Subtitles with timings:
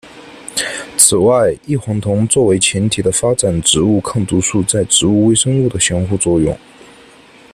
[0.97, 6.57] 此外异黄酮作为前体的发展植物抗毒素在植物微生物的相互作用。